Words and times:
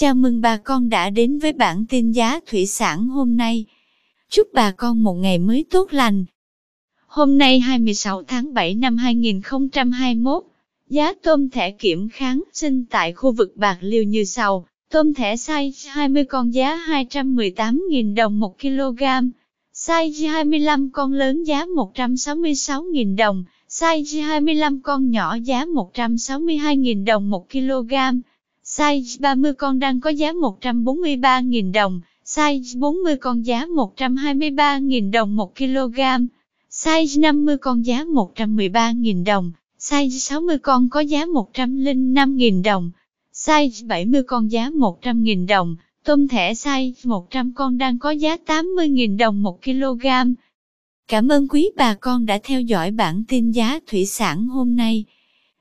Chào 0.00 0.14
mừng 0.14 0.40
bà 0.40 0.56
con 0.56 0.88
đã 0.88 1.10
đến 1.10 1.38
với 1.38 1.52
bản 1.52 1.84
tin 1.88 2.12
giá 2.12 2.40
thủy 2.46 2.66
sản 2.66 3.08
hôm 3.08 3.36
nay. 3.36 3.64
Chúc 4.30 4.48
bà 4.52 4.70
con 4.70 5.02
một 5.02 5.14
ngày 5.14 5.38
mới 5.38 5.64
tốt 5.70 5.92
lành. 5.92 6.24
Hôm 7.06 7.38
nay 7.38 7.60
26 7.60 8.22
tháng 8.22 8.54
7 8.54 8.74
năm 8.74 8.96
2021, 8.96 10.42
giá 10.88 11.12
tôm 11.22 11.50
thẻ 11.50 11.70
kiểm 11.70 12.08
kháng 12.08 12.42
sinh 12.52 12.84
tại 12.90 13.12
khu 13.12 13.32
vực 13.32 13.56
Bạc 13.56 13.78
Liêu 13.80 14.02
như 14.02 14.24
sau. 14.24 14.66
Tôm 14.90 15.14
thẻ 15.14 15.34
size 15.34 15.90
20 15.92 16.24
con 16.24 16.54
giá 16.54 16.76
218.000 16.86 18.14
đồng 18.14 18.40
1 18.40 18.60
kg, 18.60 19.02
size 19.74 20.30
25 20.30 20.90
con 20.90 21.12
lớn 21.12 21.44
giá 21.44 21.64
166.000 21.64 23.16
đồng, 23.16 23.44
size 23.68 24.22
25 24.22 24.80
con 24.82 25.10
nhỏ 25.10 25.36
giá 25.44 25.64
162.000 25.64 27.04
đồng 27.04 27.30
1 27.30 27.50
kg, 27.50 27.92
size 28.78 29.20
30 29.20 29.52
con 29.54 29.78
đang 29.78 30.00
có 30.00 30.10
giá 30.10 30.32
143.000 30.32 31.72
đồng, 31.72 32.00
size 32.24 32.78
40 32.78 33.16
con 33.16 33.46
giá 33.46 33.66
123.000 33.66 35.10
đồng 35.10 35.36
1 35.36 35.56
kg, 35.56 36.00
size 36.70 37.20
50 37.20 37.58
con 37.58 37.86
giá 37.86 38.04
113.000 38.04 39.24
đồng, 39.24 39.52
size 39.78 40.18
60 40.18 40.58
con 40.58 40.88
có 40.88 41.00
giá 41.00 41.24
105.000 41.24 42.62
đồng, 42.62 42.90
size 43.34 43.86
70 43.86 44.22
con 44.22 44.50
giá 44.50 44.70
100.000 44.70 45.46
đồng, 45.46 45.76
tôm 46.04 46.28
thẻ 46.28 46.52
size 46.52 46.92
100 47.04 47.52
con 47.54 47.78
đang 47.78 47.98
có 47.98 48.10
giá 48.10 48.36
80.000 48.46 49.16
đồng 49.16 49.42
1 49.42 49.64
kg. 49.64 50.06
Cảm 51.08 51.28
ơn 51.28 51.48
quý 51.48 51.70
bà 51.76 51.94
con 51.94 52.26
đã 52.26 52.38
theo 52.42 52.60
dõi 52.60 52.90
bản 52.90 53.24
tin 53.28 53.50
giá 53.50 53.78
thủy 53.86 54.06
sản 54.06 54.46
hôm 54.46 54.76
nay. 54.76 55.04